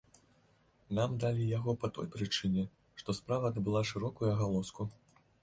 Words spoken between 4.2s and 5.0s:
агалоску.